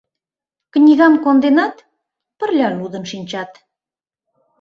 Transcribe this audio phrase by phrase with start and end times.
[0.73, 1.75] Книгам конденат,
[2.37, 3.51] пырля лудын шинчат.